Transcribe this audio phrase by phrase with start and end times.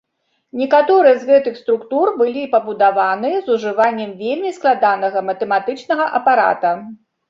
[0.61, 6.79] Некаторыя з гэтых структур былі пабудаваны з ужываннем вельмі складанага матэматычнага апарата.